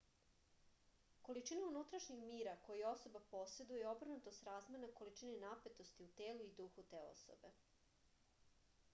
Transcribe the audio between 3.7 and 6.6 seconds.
je obrnuto srazmerna količini napetosti u telu i